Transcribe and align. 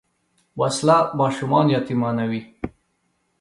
وسله 0.59 0.97
ماشومان 1.19 1.65
یتیمانوي 1.75 2.41